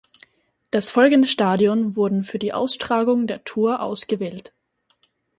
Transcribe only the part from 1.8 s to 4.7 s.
wurden für die Austragung der Tour ausgewählt.